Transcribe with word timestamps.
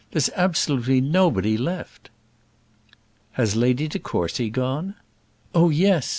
There's 0.09 0.31
absolutely 0.35 0.99
nobody 0.99 1.59
left." 1.59 2.09
"Has 3.33 3.55
Lady 3.55 3.87
de 3.87 3.99
Courcy 3.99 4.49
gone?" 4.49 4.95
"Oh, 5.53 5.69
yes! 5.69 6.09